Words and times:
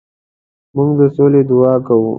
موږ 0.75 0.89
د 0.99 1.01
سولې 1.15 1.41
دعا 1.49 1.73
کوو. 1.87 2.09